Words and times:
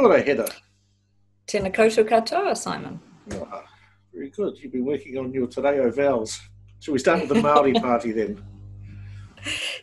Kia 0.00 0.08
ora, 0.08 0.22
Heather. 0.22 0.48
Tēnā 1.46 1.70
koutou 1.76 2.06
katoa, 2.08 2.56
Simon. 2.56 2.98
Oh, 3.32 3.62
very 4.14 4.30
good. 4.30 4.56
You've 4.58 4.72
been 4.72 4.86
working 4.86 5.18
on 5.18 5.32
your 5.32 5.46
Te 5.46 5.60
Reo 5.60 5.90
vowels. 5.90 6.40
Shall 6.80 6.92
we 6.92 6.98
start 6.98 7.20
with 7.20 7.28
the 7.28 7.42
Maori 7.42 7.72
party 7.88 8.12
then? 8.12 8.42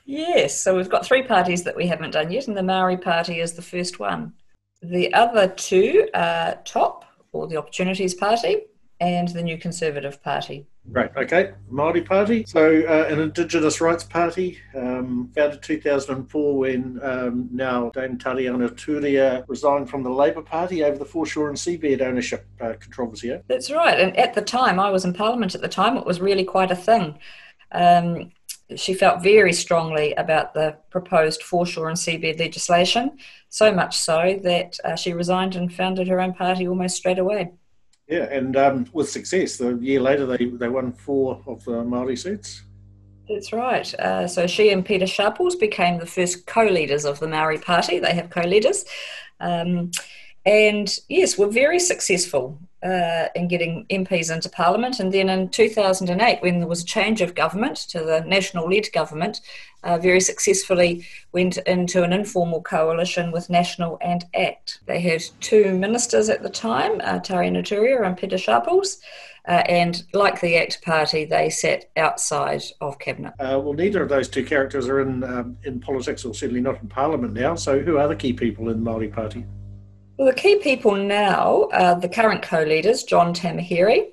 Yes, 0.06 0.60
so 0.60 0.76
we've 0.76 0.90
got 0.90 1.06
three 1.06 1.22
parties 1.22 1.64
that 1.64 1.76
we 1.76 1.86
haven't 1.86 2.12
done 2.12 2.32
yet, 2.32 2.48
and 2.48 2.58
the 2.58 2.64
Maori 2.64 2.98
Party 2.98 3.42
is 3.42 3.54
the 3.54 3.62
first 3.62 4.00
one. 4.00 4.34
The 4.82 5.14
other 5.14 5.50
two 5.50 6.08
are 6.16 6.56
TOP, 6.66 7.06
or 7.32 7.48
the 7.48 7.58
Opportunities 7.58 8.16
Party, 8.16 8.62
and 9.00 9.28
the 9.30 9.44
New 9.44 9.58
Conservative 9.58 10.22
Party. 10.24 10.66
Right, 10.90 11.12
okay. 11.18 11.52
Maori 11.70 12.02
Party. 12.02 12.46
So, 12.48 12.84
uh, 12.88 13.14
an 13.14 13.20
Indigenous 13.20 13.82
rights 13.82 14.04
party 14.04 14.60
um, 14.76 15.30
founded 15.36 15.62
2004 15.62 16.58
when 16.58 17.00
um, 17.04 17.50
now 17.52 17.90
Dame 17.90 18.18
Tariana 18.18 18.70
Turia 18.70 19.44
resigned 19.48 19.90
from 19.90 20.04
the 20.04 20.10
Labour 20.10 20.42
Party 20.42 20.84
over 20.84 20.98
the 20.98 21.06
foreshore 21.06 21.50
and 21.50 21.58
seabed 21.58 22.02
ownership 22.02 22.48
uh, 22.62 22.74
controversy. 22.80 23.28
Yeah? 23.28 23.40
That's 23.48 23.70
right. 23.70 24.00
And 24.00 24.16
at 24.18 24.34
the 24.34 24.42
time, 24.42 24.80
I 24.80 24.90
was 24.90 25.06
in 25.06 25.14
Parliament 25.14 25.56
at 25.56 25.62
the 25.62 25.68
time, 25.68 25.98
it 25.98 26.06
was 26.06 26.22
really 26.22 26.46
quite 26.46 26.72
a 26.72 26.76
thing. 26.76 27.20
Um, 27.72 28.32
she 28.76 28.94
felt 28.94 29.24
very 29.24 29.54
strongly 29.54 30.14
about 30.14 30.54
the 30.54 30.78
proposed 30.90 31.42
foreshore 31.44 31.88
and 31.90 31.98
seabed 31.98 32.40
legislation, 32.40 33.18
so 33.50 33.72
much 33.72 33.98
so 33.98 34.40
that 34.44 34.78
uh, 34.84 34.96
she 34.96 35.14
resigned 35.14 35.56
and 35.56 35.74
founded 35.74 36.08
her 36.08 36.20
own 36.20 36.34
party 36.34 36.68
almost 36.68 36.98
straight 36.98 37.20
away. 37.20 37.52
Yeah, 38.08 38.24
and 38.32 38.56
um, 38.56 38.86
with 38.94 39.10
success. 39.10 39.58
The 39.58 39.76
year 39.76 40.00
later, 40.00 40.26
they, 40.26 40.46
they 40.46 40.70
won 40.70 40.94
four 40.94 41.42
of 41.46 41.64
the 41.66 41.84
Māori 41.84 42.18
seats. 42.18 42.64
That's 43.28 43.52
right. 43.52 43.94
Uh, 43.96 44.28
so 44.28 44.48
she 44.48 44.70
and 44.70 44.86
Peter 44.86 45.06
Sharples 45.06 45.56
became 45.56 46.00
the 46.00 46.06
first 46.06 46.46
co-leaders 46.48 47.04
of 47.04 47.20
the 47.20 47.28
Maori 47.28 47.58
Party. 47.58 48.00
They 48.00 48.14
have 48.14 48.30
co-leaders. 48.30 48.86
Um, 49.42 49.92
and 50.48 50.98
yes, 51.10 51.38
we're 51.38 51.50
very 51.50 51.78
successful 51.78 52.58
uh, 52.82 53.28
in 53.36 53.50
getting 53.50 53.86
MPs 53.90 54.34
into 54.34 54.48
Parliament. 54.48 54.98
And 55.02 55.14
then 55.14 55.28
in 55.28 55.50
2008, 55.50 56.42
when 56.42 56.60
there 56.60 56.70
was 56.70 56.84
a 56.84 56.86
change 56.86 57.20
of 57.20 57.36
government 57.36 57.76
to 57.90 58.00
the 58.00 58.22
national 58.22 58.70
led 58.70 58.90
government, 58.94 59.42
uh, 59.84 59.98
very 59.98 60.22
successfully 60.22 61.06
went 61.34 61.58
into 61.58 62.02
an 62.02 62.14
informal 62.14 62.62
coalition 62.62 63.34
with 63.34 63.50
National 63.50 63.98
and 64.02 64.24
ACT. 64.34 64.80
They 64.86 65.02
had 65.02 65.22
two 65.42 65.78
ministers 65.78 66.30
at 66.30 66.44
the 66.44 66.50
time, 66.50 67.02
uh, 67.04 67.20
Tariana 67.20 67.62
Turia 67.62 68.06
and 68.06 68.16
Peter 68.16 68.38
Sharples. 68.38 69.00
Uh, 69.50 69.64
and 69.68 70.04
like 70.14 70.40
the 70.40 70.56
ACT 70.56 70.82
Party, 70.82 71.26
they 71.26 71.50
sat 71.50 71.90
outside 71.98 72.64
of 72.80 73.00
cabinet. 73.00 73.34
Uh, 73.40 73.60
well, 73.62 73.74
neither 73.74 74.02
of 74.02 74.08
those 74.08 74.30
two 74.30 74.46
characters 74.46 74.88
are 74.88 75.02
in 75.02 75.24
um, 75.24 75.58
in 75.64 75.80
politics, 75.80 76.26
or 76.26 76.34
certainly 76.34 76.60
not 76.60 76.82
in 76.82 76.90
Parliament 76.90 77.34
now. 77.34 77.56
So, 77.56 77.80
who 77.80 77.98
are 77.98 78.10
the 78.10 78.16
key 78.16 78.34
people 78.34 78.68
in 78.68 78.84
the 78.84 78.84
Maori 78.84 79.08
Party? 79.08 79.46
Well, 80.18 80.26
the 80.26 80.34
key 80.34 80.56
people 80.56 80.96
now 80.96 81.70
are 81.72 82.00
the 82.00 82.10
current 82.10 82.42
co-leaders, 82.42 83.04
John 83.04 83.36
Tamihere, 83.36 84.08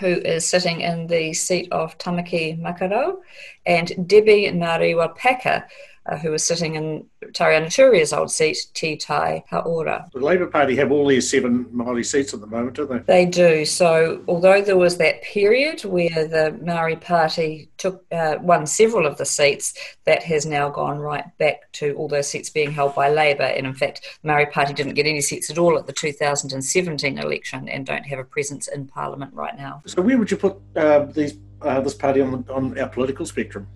who 0.00 0.06
is 0.06 0.44
sitting 0.44 0.80
in 0.80 1.06
the 1.06 1.32
seat 1.32 1.68
of 1.70 1.96
Tamaki 1.96 2.60
Makaurau, 2.60 3.18
and 3.64 4.08
Debbie 4.08 4.50
Ngarewa 4.50 5.14
Packer, 5.14 5.64
uh, 6.06 6.16
who 6.16 6.32
was 6.32 6.42
sitting 6.42 6.74
in 6.74 7.06
Tariana 7.38 7.72
Turia's 7.72 8.12
old 8.12 8.32
seat, 8.32 8.66
Te 8.74 8.96
Tai 8.96 9.44
Hauāuru. 9.52 10.10
The 10.10 10.18
Labour 10.18 10.48
Party 10.48 10.74
have 10.74 10.90
all 10.90 11.06
these 11.06 11.30
seven 11.30 11.66
Maori 11.70 12.02
seats 12.02 12.34
at 12.34 12.40
the 12.40 12.48
moment, 12.48 12.74
don't 12.74 12.90
they? 12.90 12.98
They 12.98 13.26
do. 13.26 13.64
So, 13.64 14.24
although 14.26 14.60
there 14.60 14.76
was 14.76 14.96
that 14.96 15.22
period 15.22 15.84
where 15.84 16.08
the 16.08 16.58
Maori 16.60 16.96
Party 16.96 17.70
took 17.76 18.04
uh, 18.10 18.38
won 18.40 18.66
several 18.66 19.06
of 19.06 19.18
the 19.18 19.24
seats, 19.24 19.72
that 20.04 20.24
has 20.24 20.46
now 20.46 20.68
gone 20.68 20.98
right 20.98 21.26
back 21.38 21.70
to 21.74 21.94
all 21.94 22.08
those 22.08 22.28
seats 22.28 22.50
being 22.50 22.72
held 22.72 22.96
by 22.96 23.08
Labour. 23.08 23.44
And 23.44 23.68
in 23.68 23.74
fact, 23.74 24.18
the 24.22 24.26
Maori 24.26 24.46
Party 24.46 24.74
didn't 24.74 24.94
get 24.94 25.06
any 25.06 25.20
seats 25.20 25.48
at 25.48 25.58
all 25.58 25.78
at 25.78 25.86
the 25.86 25.92
2017 25.92 27.18
election 27.18 27.68
and 27.68 27.86
don't 27.86 28.04
have 28.04 28.18
a 28.18 28.24
presence 28.24 28.66
in 28.66 28.88
Parliament 28.88 29.32
right 29.32 29.56
now. 29.56 29.80
So, 29.86 30.02
where 30.02 30.18
would 30.18 30.32
you 30.32 30.38
put 30.38 30.56
uh, 30.74 31.04
these 31.04 31.38
uh, 31.62 31.80
this 31.82 31.94
party 31.94 32.20
on, 32.20 32.44
on 32.48 32.76
our 32.80 32.88
political 32.88 33.26
spectrum? 33.26 33.68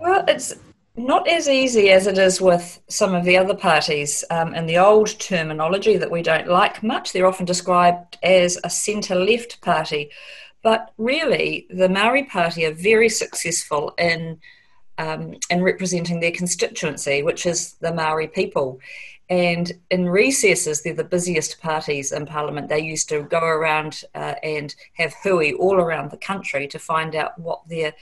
Well, 0.00 0.24
it's 0.26 0.56
not 0.96 1.26
as 1.26 1.48
easy 1.48 1.90
as 1.90 2.06
it 2.06 2.18
is 2.18 2.40
with 2.40 2.80
some 2.88 3.14
of 3.14 3.24
the 3.24 3.36
other 3.36 3.54
parties. 3.54 4.24
Um, 4.30 4.54
in 4.54 4.66
the 4.66 4.78
old 4.78 5.18
terminology 5.18 5.96
that 5.96 6.10
we 6.10 6.22
don't 6.22 6.48
like 6.48 6.82
much, 6.82 7.12
they're 7.12 7.26
often 7.26 7.46
described 7.46 8.18
as 8.22 8.58
a 8.62 8.70
centre 8.70 9.14
left 9.14 9.60
party. 9.62 10.10
But 10.62 10.92
really, 10.98 11.66
the 11.70 11.88
Maori 11.88 12.24
Party 12.24 12.66
are 12.66 12.74
very 12.74 13.08
successful 13.08 13.94
in, 13.98 14.38
um, 14.98 15.34
in 15.50 15.62
representing 15.62 16.20
their 16.20 16.30
constituency, 16.30 17.22
which 17.22 17.46
is 17.46 17.74
the 17.80 17.92
Maori 17.92 18.28
people. 18.28 18.78
And 19.30 19.72
in 19.90 20.10
recesses, 20.10 20.82
they're 20.82 20.92
the 20.92 21.04
busiest 21.04 21.60
parties 21.60 22.12
in 22.12 22.26
Parliament. 22.26 22.68
They 22.68 22.80
used 22.80 23.08
to 23.08 23.22
go 23.22 23.40
around 23.40 24.04
uh, 24.14 24.34
and 24.42 24.74
have 24.94 25.14
hui 25.22 25.54
all 25.54 25.76
around 25.76 26.10
the 26.10 26.18
country 26.18 26.68
to 26.68 26.78
find 26.78 27.16
out 27.16 27.38
what 27.38 27.66
their 27.66 27.94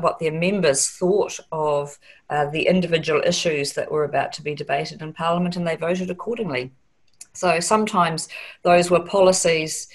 what 0.00 0.18
their 0.18 0.32
members 0.32 0.88
thought 0.88 1.38
of 1.52 1.98
uh, 2.28 2.46
the 2.50 2.66
individual 2.66 3.22
issues 3.24 3.72
that 3.74 3.90
were 3.90 4.04
about 4.04 4.32
to 4.34 4.42
be 4.42 4.54
debated 4.54 5.02
in 5.02 5.12
Parliament, 5.12 5.56
and 5.56 5.66
they 5.66 5.76
voted 5.76 6.10
accordingly. 6.10 6.72
So 7.32 7.60
sometimes 7.60 8.28
those 8.62 8.90
were 8.90 9.00
policies 9.00 9.88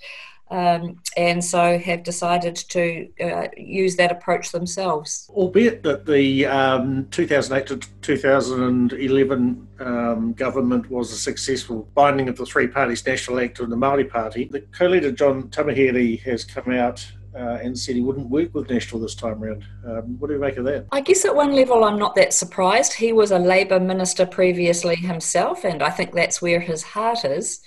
um, 0.51 0.99
and 1.15 1.43
so 1.43 1.79
have 1.79 2.03
decided 2.03 2.55
to 2.55 3.07
uh, 3.21 3.47
use 3.57 3.95
that 3.95 4.11
approach 4.11 4.51
themselves. 4.51 5.29
Albeit 5.29 5.81
that 5.83 6.05
the 6.05 6.45
um, 6.45 7.07
2008 7.11 7.67
to 7.67 7.87
2011 8.01 9.67
um, 9.79 10.33
government 10.33 10.89
was 10.91 11.13
a 11.13 11.15
successful 11.15 11.89
binding 11.95 12.27
of 12.27 12.35
the 12.35 12.45
three 12.45 12.67
parties, 12.67 13.05
National 13.07 13.39
Act 13.39 13.61
and 13.61 13.71
the 13.71 13.77
Maori 13.77 14.03
Party, 14.03 14.49
the 14.51 14.59
co-leader 14.77 15.11
John 15.11 15.49
Tamihere 15.49 16.19
has 16.23 16.43
come 16.43 16.73
out 16.73 17.09
uh, 17.33 17.59
and 17.63 17.77
said 17.77 17.95
he 17.95 18.01
wouldn't 18.01 18.29
work 18.29 18.53
with 18.53 18.69
National 18.69 19.01
this 19.01 19.15
time 19.15 19.41
around. 19.41 19.63
Um, 19.85 20.19
what 20.19 20.27
do 20.27 20.33
you 20.33 20.39
make 20.39 20.57
of 20.57 20.65
that? 20.65 20.87
I 20.91 20.99
guess 20.99 21.23
at 21.23 21.33
one 21.33 21.53
level, 21.53 21.85
I'm 21.85 21.97
not 21.97 22.15
that 22.15 22.33
surprised. 22.33 22.91
He 22.91 23.13
was 23.13 23.31
a 23.31 23.39
Labour 23.39 23.79
minister 23.79 24.25
previously 24.25 24.97
himself, 24.97 25.63
and 25.63 25.81
I 25.81 25.91
think 25.91 26.13
that's 26.13 26.41
where 26.41 26.59
his 26.59 26.83
heart 26.83 27.23
is. 27.23 27.61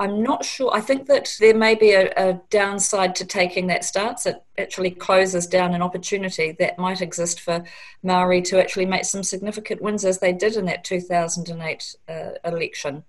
I'm 0.00 0.22
not 0.22 0.44
sure. 0.44 0.70
I 0.72 0.80
think 0.80 1.06
that 1.06 1.36
there 1.40 1.54
may 1.54 1.74
be 1.74 1.90
a, 1.90 2.12
a, 2.16 2.40
downside 2.50 3.16
to 3.16 3.26
taking 3.26 3.66
that 3.66 3.84
stance. 3.84 4.26
It 4.26 4.42
actually 4.56 4.92
closes 4.92 5.46
down 5.46 5.74
an 5.74 5.82
opportunity 5.82 6.52
that 6.60 6.78
might 6.78 7.00
exist 7.00 7.40
for 7.40 7.64
Maori 8.04 8.40
to 8.42 8.60
actually 8.60 8.86
make 8.86 9.04
some 9.04 9.24
significant 9.24 9.82
wins 9.82 10.04
as 10.04 10.18
they 10.18 10.32
did 10.32 10.56
in 10.56 10.66
that 10.66 10.84
2008 10.84 11.96
uh, 12.08 12.12
election. 12.44 13.02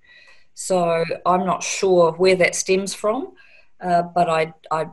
So 0.56 1.06
I'm 1.26 1.46
not 1.46 1.64
sure 1.64 2.14
where 2.14 2.36
that 2.38 2.56
stems 2.56 2.96
from, 2.96 3.34
uh, 3.82 4.02
but 4.02 4.28
I, 4.28 4.54
I 4.72 4.88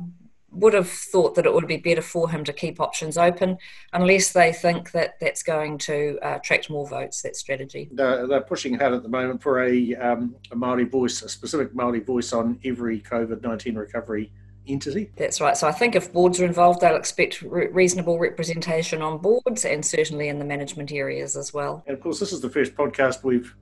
would 0.57 0.75
have 0.75 0.89
thought 0.89 1.35
that 1.35 1.47
it 1.47 1.53
would 1.53 1.67
be 1.67 1.77
better 1.77 2.03
for 2.03 2.31
him 2.31 2.45
to 2.45 2.53
keep 2.53 2.81
options 2.81 3.19
open 3.19 3.59
unless 3.93 4.33
they 4.33 4.53
think 4.53 4.91
that 4.93 5.19
that's 5.21 5.43
going 5.43 5.79
to 5.79 6.19
uh, 6.23 6.37
attract 6.37 6.71
more 6.71 6.87
votes, 6.89 7.23
that 7.23 7.37
strategy. 7.37 7.89
They're, 7.93 8.27
they're, 8.27 8.41
pushing 8.41 8.79
hard 8.79 8.95
at 8.95 9.03
the 9.03 9.09
moment 9.09 9.43
for 9.43 9.65
a, 9.65 9.95
um, 9.97 10.37
a 10.53 10.57
Māori 10.57 10.89
voice, 10.89 11.23
a 11.23 11.29
specific 11.29 11.75
Māori 11.75 12.05
voice 12.05 12.33
on 12.33 12.59
every 12.65 13.01
COVID 13.01 13.43
19 13.43 13.75
recovery 13.75 14.33
entity. 14.69 15.11
That's 15.17 15.41
right. 15.41 15.57
So 15.57 15.67
I 15.67 15.73
think 15.73 15.95
if 15.95 16.13
boards 16.13 16.41
are 16.41 16.45
involved, 16.45 16.81
they'll 16.81 16.97
expect 16.97 17.43
re- 17.43 17.69
reasonable 17.69 18.19
representation 18.19 19.03
on 19.03 19.19
boards 19.19 19.65
and 19.65 19.85
certainly 19.85 20.29
in 20.29 20.39
the 20.39 20.45
management 20.45 20.93
areas 20.93 21.37
as 21.37 21.53
well. 21.53 21.83
And 21.87 21.97
of 21.97 22.03
course, 22.03 22.21
this 22.21 22.33
is 22.33 22.41
the 22.41 22.51
first 22.51 22.75
podcast 22.75 23.23
we've 23.23 23.55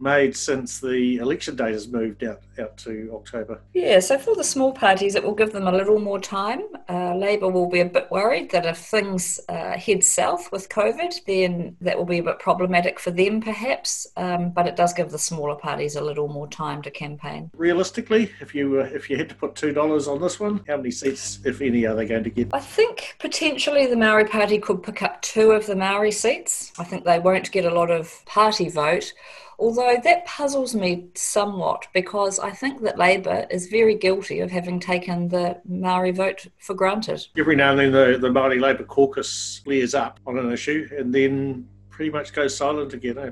made 0.00 0.36
since 0.36 0.80
the 0.80 1.16
election 1.16 1.56
date 1.56 1.72
has 1.72 1.88
moved 1.88 2.24
out, 2.24 2.42
out 2.60 2.76
to 2.78 3.10
October. 3.14 3.60
Yeah, 3.74 4.00
so 4.00 4.18
for 4.18 4.34
the 4.34 4.44
small 4.44 4.72
parties, 4.72 5.14
it 5.14 5.24
will 5.24 5.34
give 5.34 5.52
them 5.52 5.66
a 5.66 5.72
little 5.72 5.98
more 5.98 6.20
time. 6.20 6.62
Uh, 6.88 7.14
Labor 7.14 7.48
will 7.48 7.68
be 7.68 7.80
a 7.80 7.84
bit 7.84 8.10
worried 8.10 8.50
that 8.50 8.66
if 8.66 8.78
things 8.78 9.40
uh, 9.48 9.76
head 9.78 10.04
south 10.04 10.50
with 10.52 10.68
COVID, 10.68 11.24
then 11.26 11.76
that 11.80 11.96
will 11.96 12.04
be 12.04 12.18
a 12.18 12.22
bit 12.22 12.38
problematic 12.38 12.98
for 12.98 13.10
them, 13.10 13.40
perhaps. 13.40 14.06
Um, 14.16 14.50
but 14.50 14.66
it 14.66 14.76
does 14.76 14.92
give 14.92 15.10
the 15.10 15.18
smaller 15.18 15.56
parties 15.56 15.96
a 15.96 16.02
little 16.02 16.28
more 16.28 16.48
time 16.48 16.82
to 16.82 16.90
campaign. 16.90 17.50
Realistically, 17.54 18.30
if 18.40 18.54
you 18.54 18.80
uh, 18.80 18.84
if 18.84 19.10
you 19.10 19.16
had 19.16 19.28
to 19.28 19.34
put 19.34 19.54
two 19.54 19.72
dollars 19.72 20.08
on 20.08 20.20
this 20.20 20.38
one, 20.38 20.62
how 20.68 20.76
many 20.76 20.90
seats, 20.90 21.40
if 21.44 21.60
any, 21.60 21.86
are 21.86 21.94
they 21.94 22.06
going 22.06 22.24
to 22.24 22.30
get? 22.30 22.48
I 22.52 22.60
think 22.60 23.16
potentially 23.18 23.86
the 23.86 23.96
Maori 23.96 24.24
Party 24.24 24.58
could 24.58 24.82
pick 24.82 25.02
up 25.02 25.22
two 25.22 25.52
of 25.52 25.66
the 25.66 25.76
Maori 25.76 26.12
seats. 26.12 26.72
I 26.78 26.84
think 26.84 27.04
they 27.04 27.18
won't 27.18 27.50
get 27.50 27.64
a 27.64 27.74
lot 27.74 27.90
of 27.90 28.24
party 28.26 28.68
vote 28.68 29.12
Although 29.58 29.96
that 30.04 30.26
puzzles 30.26 30.74
me 30.74 31.06
somewhat 31.14 31.86
because 31.94 32.38
I 32.38 32.50
think 32.50 32.82
that 32.82 32.98
Labour 32.98 33.46
is 33.50 33.66
very 33.68 33.94
guilty 33.94 34.40
of 34.40 34.50
having 34.50 34.80
taken 34.80 35.28
the 35.28 35.60
Maori 35.64 36.10
vote 36.10 36.46
for 36.58 36.74
granted. 36.74 37.26
Every 37.38 37.56
now 37.56 37.70
and 37.70 37.78
then 37.78 37.92
the, 37.92 38.18
the 38.18 38.30
Maori 38.30 38.58
Labour 38.58 38.84
caucus 38.84 39.60
flares 39.64 39.94
up 39.94 40.20
on 40.26 40.38
an 40.38 40.52
issue 40.52 40.88
and 40.96 41.14
then 41.14 41.68
pretty 41.90 42.10
much 42.10 42.32
goes 42.32 42.56
silent 42.56 42.92
again. 42.92 43.18
Eh? 43.18 43.30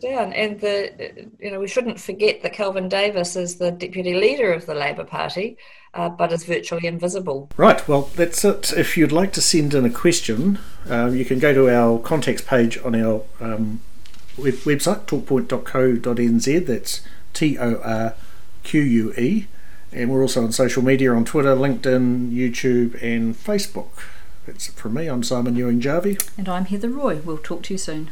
down. 0.00 0.32
And 0.32 0.60
the 0.60 1.28
you 1.38 1.50
know 1.50 1.60
we 1.60 1.68
shouldn't 1.68 2.00
forget 2.00 2.42
that 2.42 2.52
Kelvin 2.52 2.88
Davis 2.88 3.36
is 3.36 3.56
the 3.56 3.70
deputy 3.70 4.14
leader 4.14 4.52
of 4.52 4.66
the 4.66 4.74
Labor 4.74 5.04
Party, 5.04 5.56
uh, 5.94 6.08
but 6.08 6.32
is 6.32 6.44
virtually 6.44 6.86
invisible. 6.86 7.50
Right. 7.56 7.86
Well, 7.88 8.10
that's 8.16 8.44
it. 8.44 8.72
If 8.72 8.96
you'd 8.96 9.12
like 9.12 9.32
to 9.34 9.40
send 9.40 9.74
in 9.74 9.84
a 9.84 9.90
question, 9.90 10.58
um, 10.88 11.16
you 11.16 11.24
can 11.24 11.38
go 11.38 11.54
to 11.54 11.68
our 11.70 11.98
contacts 11.98 12.42
page 12.42 12.78
on 12.84 12.94
our 12.94 13.22
um, 13.40 13.80
web- 13.80 13.89
website, 14.40 15.06
torquepoint.co.nz. 15.06 16.66
That's 16.66 17.00
T 17.32 17.58
O 17.58 17.80
R 17.82 18.14
Q 18.62 18.80
U 18.80 19.12
E. 19.14 19.46
And 19.92 20.10
we're 20.10 20.22
also 20.22 20.44
on 20.44 20.52
social 20.52 20.82
media 20.82 21.12
on 21.12 21.24
Twitter, 21.24 21.56
LinkedIn, 21.56 22.32
YouTube, 22.32 23.02
and 23.02 23.34
Facebook. 23.34 23.88
That's 24.46 24.68
it 24.68 24.76
from 24.76 24.94
me. 24.94 25.08
I'm 25.08 25.22
Simon 25.22 25.56
Ewing 25.56 25.80
Jarvie. 25.80 26.16
And 26.38 26.48
I'm 26.48 26.64
Heather 26.66 26.88
Roy. 26.88 27.16
We'll 27.16 27.38
talk 27.38 27.62
to 27.64 27.74
you 27.74 27.78
soon. 27.78 28.10